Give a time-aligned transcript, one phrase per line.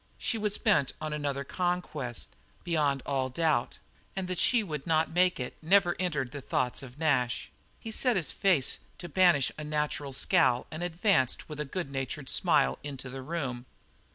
[0.17, 3.77] She was bent on another conquest, beyond all doubt,
[4.15, 7.51] and that she would not make it never entered the thoughts of Nash.
[7.79, 12.29] He set his face to banish a natural scowl and advanced with a good natured
[12.29, 13.67] smile into the room.